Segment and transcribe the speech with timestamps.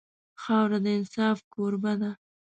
[0.41, 2.11] خاوره د انصاف کوربه ده.